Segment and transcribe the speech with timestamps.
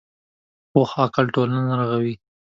[0.71, 2.13] پوخ عقل ټولنه رغوي